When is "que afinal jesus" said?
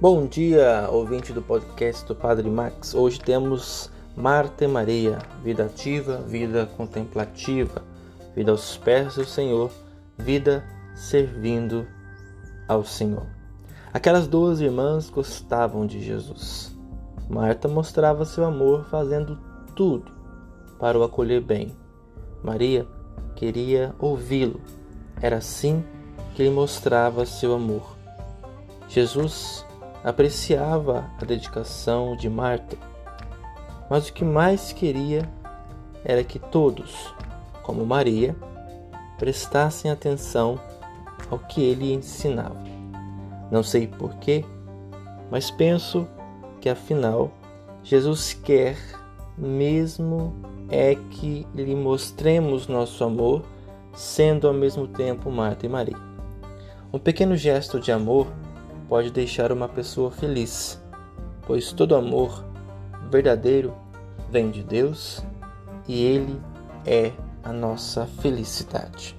46.60-48.32